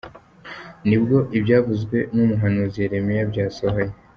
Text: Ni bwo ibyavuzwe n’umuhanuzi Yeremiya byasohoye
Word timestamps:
Ni 0.87 0.97
bwo 1.01 1.17
ibyavuzwe 1.37 1.97
n’umuhanuzi 2.15 2.77
Yeremiya 2.83 3.23
byasohoye 3.31 3.91